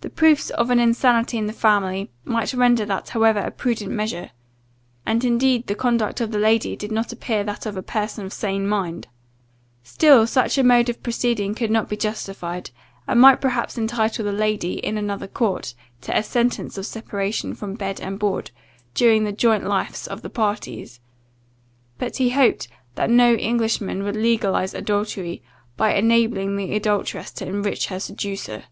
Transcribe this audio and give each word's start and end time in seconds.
The 0.00 0.10
proofs 0.10 0.50
of 0.50 0.68
an 0.68 0.80
insanity 0.80 1.38
in 1.38 1.46
the 1.46 1.52
family, 1.52 2.10
might 2.24 2.52
render 2.52 2.84
that 2.86 3.10
however 3.10 3.38
a 3.38 3.52
prudent 3.52 3.92
measure; 3.92 4.32
and 5.06 5.24
indeed 5.24 5.66
the 5.66 5.76
conduct 5.76 6.20
of 6.20 6.30
the 6.32 6.38
lady 6.40 6.76
did 6.76 6.90
not 6.92 7.12
appear 7.12 7.42
that 7.44 7.64
of 7.64 7.76
a 7.76 7.82
person 7.82 8.26
of 8.26 8.32
sane 8.32 8.66
mind. 8.68 9.06
Still 9.84 10.26
such 10.26 10.58
a 10.58 10.64
mode 10.64 10.88
of 10.88 11.02
proceeding 11.02 11.54
could 11.54 11.70
not 11.70 11.88
be 11.88 11.96
justified, 11.96 12.70
and 13.06 13.20
might 13.20 13.40
perhaps 13.40 13.78
entitle 13.78 14.24
the 14.24 14.32
lady 14.32 14.74
[in 14.74 14.98
another 14.98 15.28
court] 15.28 15.72
to 16.02 16.16
a 16.18 16.22
sentence 16.22 16.76
of 16.76 16.84
separation 16.84 17.54
from 17.54 17.74
bed 17.74 18.00
and 18.00 18.18
board, 18.18 18.50
during 18.92 19.22
the 19.22 19.32
joint 19.32 19.64
lives 19.66 20.06
of 20.06 20.20
the 20.22 20.30
parties; 20.30 21.00
but 21.96 22.16
he 22.16 22.30
hoped 22.30 22.66
that 22.96 23.08
no 23.08 23.34
Englishman 23.36 24.02
would 24.02 24.16
legalize 24.16 24.74
adultery, 24.74 25.42
by 25.76 25.94
enabling 25.94 26.56
the 26.56 26.74
adulteress 26.74 27.30
to 27.30 27.46
enrich 27.46 27.86
her 27.86 28.00
seducer. 28.00 28.64